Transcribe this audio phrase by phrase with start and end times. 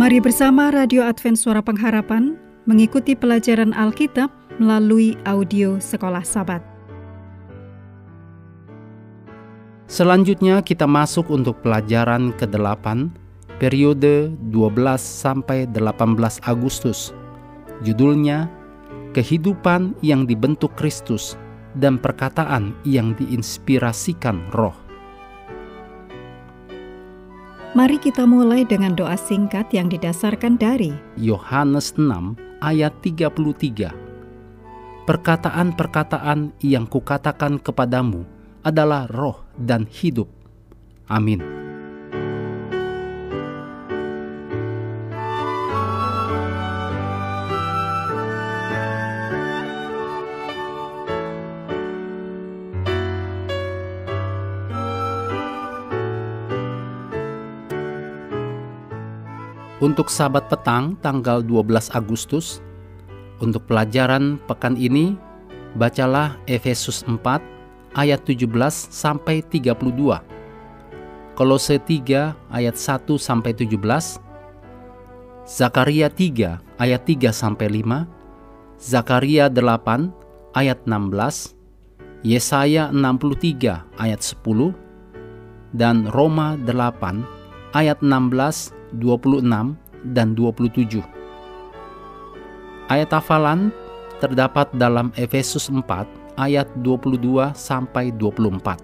[0.00, 2.32] Mari bersama Radio Advent Suara Pengharapan
[2.64, 6.64] mengikuti pelajaran Alkitab melalui audio Sekolah Sabat.
[9.92, 13.12] Selanjutnya kita masuk untuk pelajaran ke-8
[13.60, 15.92] periode 12 sampai 18
[16.48, 17.12] Agustus.
[17.84, 18.48] Judulnya
[19.12, 21.36] Kehidupan yang dibentuk Kristus
[21.76, 24.89] dan perkataan yang diinspirasikan Roh.
[27.70, 33.94] Mari kita mulai dengan doa singkat yang didasarkan dari Yohanes 6 ayat 33.
[35.06, 38.26] Perkataan-perkataan yang kukatakan kepadamu
[38.66, 40.26] adalah roh dan hidup.
[41.06, 41.59] Amin.
[59.80, 62.60] Untuk sahabat petang tanggal 12 Agustus,
[63.40, 65.16] untuk pelajaran pekan ini,
[65.72, 67.40] bacalah Efesus 4
[67.96, 68.44] ayat 17
[68.92, 70.20] sampai 32.
[71.32, 74.20] Kolose 3 ayat 1 sampai 17.
[75.48, 78.04] Zakaria 3 ayat 3 sampai 5.
[78.76, 80.12] Zakaria 8
[80.60, 81.56] ayat 16.
[82.20, 84.76] Yesaya 63 ayat 10
[85.72, 87.39] dan Roma 8
[87.74, 89.78] ayat 16 26,
[90.10, 91.02] dan 27.
[92.90, 93.70] Ayat hafalan
[94.18, 95.86] terdapat dalam Efesus 4
[96.34, 98.82] ayat 22 sampai 24.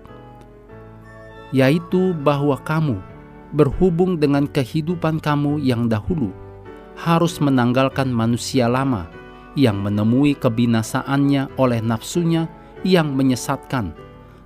[1.50, 2.98] Yaitu bahwa kamu
[3.54, 6.30] berhubung dengan kehidupan kamu yang dahulu
[6.98, 9.06] harus menanggalkan manusia lama
[9.56, 12.50] yang menemui kebinasaannya oleh nafsunya
[12.84, 13.94] yang menyesatkan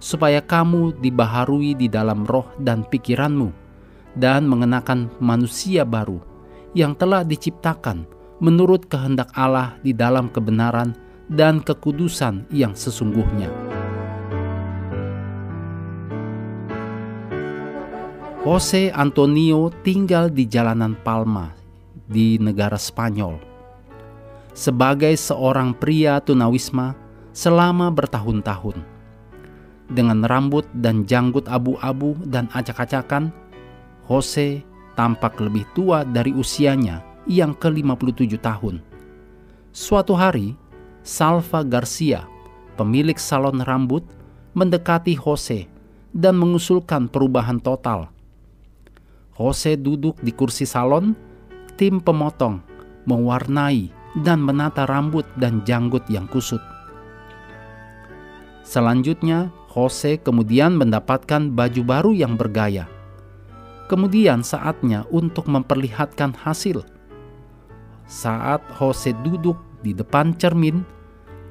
[0.00, 3.53] supaya kamu dibaharui di dalam roh dan pikiranmu
[4.19, 6.19] dan mengenakan manusia baru
[6.75, 8.06] yang telah diciptakan
[8.41, 10.97] menurut kehendak Allah di dalam kebenaran
[11.31, 13.53] dan kekudusan yang sesungguhnya.
[18.41, 21.53] Jose Antonio tinggal di jalanan Palma
[22.09, 23.37] di negara Spanyol.
[24.56, 26.97] Sebagai seorang pria tunawisma
[27.31, 28.82] selama bertahun-tahun.
[29.93, 33.31] Dengan rambut dan janggut abu-abu dan acak-acakan,
[34.10, 34.66] Jose
[34.98, 36.98] tampak lebih tua dari usianya
[37.31, 38.82] yang ke-57 tahun.
[39.71, 40.59] Suatu hari,
[41.06, 42.26] Salva Garcia,
[42.75, 44.03] pemilik salon rambut,
[44.59, 45.70] mendekati Jose
[46.10, 48.10] dan mengusulkan perubahan total.
[49.38, 51.15] Jose duduk di kursi salon,
[51.78, 52.59] tim pemotong
[53.06, 53.94] mewarnai
[54.26, 56.60] dan menata rambut dan janggut yang kusut.
[58.66, 62.91] Selanjutnya, Jose kemudian mendapatkan baju baru yang bergaya
[63.91, 66.87] Kemudian saatnya untuk memperlihatkan hasil.
[68.06, 70.87] Saat Jose duduk di depan cermin,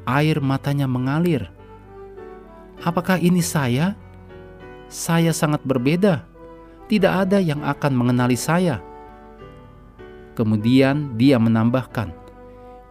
[0.08, 1.52] air matanya mengalir.
[2.80, 4.00] Apakah ini saya?
[4.88, 6.24] Saya sangat berbeda.
[6.88, 8.80] Tidak ada yang akan mengenali saya.
[10.40, 12.16] Kemudian dia menambahkan,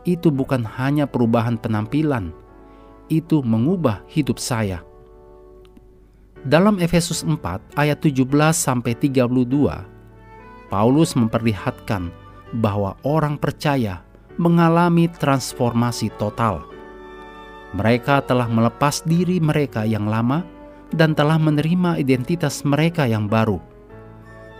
[0.05, 2.37] "Itu bukan hanya perubahan penampilan,
[3.09, 4.88] itu mengubah hidup saya."
[6.49, 8.25] Dalam Efesus 4 ayat 17
[8.57, 9.29] sampai 32,
[10.73, 12.09] Paulus memperlihatkan
[12.65, 14.01] bahwa orang percaya
[14.41, 16.65] mengalami transformasi total.
[17.77, 20.41] Mereka telah melepas diri mereka yang lama
[20.97, 23.61] dan telah menerima identitas mereka yang baru.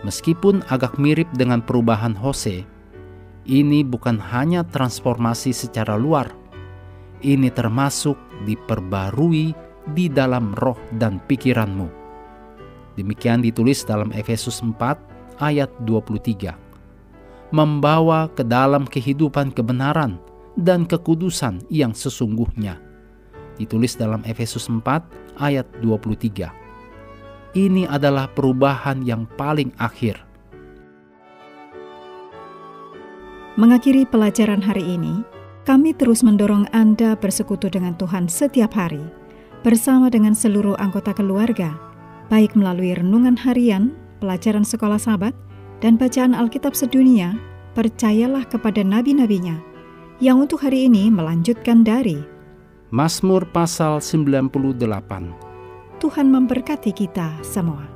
[0.05, 2.69] Meskipun agak mirip dengan perubahan Hose,
[3.49, 6.29] ini bukan hanya transformasi secara luar.
[7.25, 8.13] Ini termasuk
[8.45, 11.99] diperbarui di dalam roh dan pikiranmu.
[12.99, 14.75] Demikian ditulis dalam Efesus 4
[15.39, 16.51] ayat 23.
[17.55, 20.19] Membawa ke dalam kehidupan kebenaran
[20.59, 22.75] dan kekudusan yang sesungguhnya.
[23.55, 24.83] Ditulis dalam Efesus 4
[25.39, 26.51] ayat 23.
[27.55, 30.21] Ini adalah perubahan yang paling akhir.
[33.57, 35.25] Mengakhiri pelajaran hari ini,
[35.65, 39.03] kami terus mendorong Anda bersekutu dengan Tuhan setiap hari
[39.65, 41.75] bersama dengan seluruh anggota keluarga,
[42.29, 43.91] baik melalui renungan harian,
[44.21, 45.33] pelajaran sekolah sahabat,
[45.81, 47.33] dan bacaan Alkitab sedunia,
[47.73, 49.57] percayalah kepada nabi-nabinya,
[50.21, 52.19] yang untuk hari ini melanjutkan dari
[52.93, 54.77] Mazmur pasal 98.
[55.99, 57.88] Tuhan memberkati kita semua.